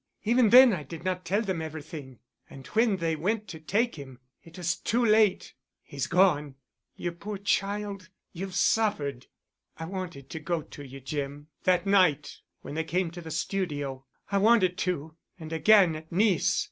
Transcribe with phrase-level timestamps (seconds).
[0.23, 2.17] Even then I did not tell them everything.
[2.49, 5.53] And when they went to take him, it was too late.
[5.83, 6.55] He's gone."
[6.95, 8.09] "You poor child.
[8.31, 9.27] You've suffered——"
[9.77, 14.03] "I wanted to go to you, Jim—that night when they came to the studio.
[14.31, 16.59] I wanted to—and again at Nice.